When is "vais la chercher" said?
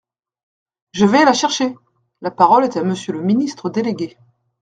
1.05-1.75